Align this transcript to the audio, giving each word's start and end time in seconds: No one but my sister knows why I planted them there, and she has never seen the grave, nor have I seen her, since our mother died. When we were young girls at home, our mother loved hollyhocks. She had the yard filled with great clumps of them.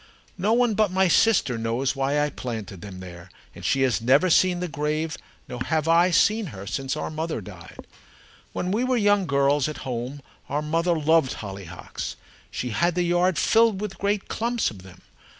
No 0.39 0.53
one 0.53 0.73
but 0.73 0.89
my 0.89 1.07
sister 1.07 1.59
knows 1.59 1.95
why 1.95 2.19
I 2.19 2.31
planted 2.31 2.81
them 2.81 3.01
there, 3.01 3.29
and 3.53 3.63
she 3.63 3.83
has 3.83 4.01
never 4.01 4.31
seen 4.31 4.59
the 4.59 4.67
grave, 4.67 5.15
nor 5.47 5.63
have 5.65 5.87
I 5.87 6.09
seen 6.09 6.47
her, 6.47 6.65
since 6.65 6.97
our 6.97 7.11
mother 7.11 7.39
died. 7.39 7.85
When 8.51 8.71
we 8.71 8.83
were 8.83 8.97
young 8.97 9.27
girls 9.27 9.67
at 9.69 9.85
home, 9.85 10.21
our 10.49 10.63
mother 10.63 10.97
loved 10.97 11.33
hollyhocks. 11.33 12.15
She 12.49 12.71
had 12.71 12.95
the 12.95 13.03
yard 13.03 13.37
filled 13.37 13.79
with 13.79 13.99
great 13.99 14.27
clumps 14.27 14.71
of 14.71 14.81
them. 14.81 15.01